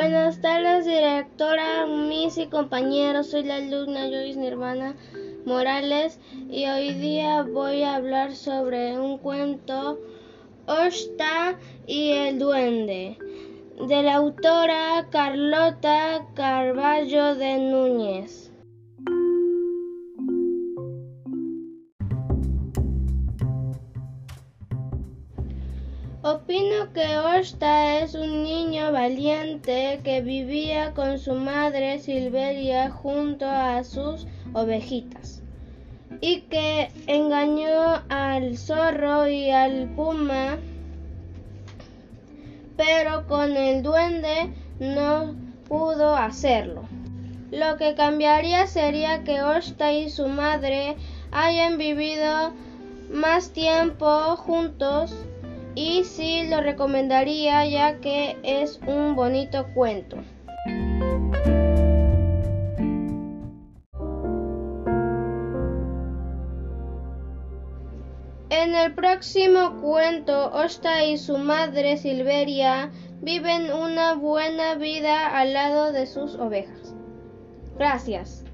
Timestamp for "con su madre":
30.92-31.98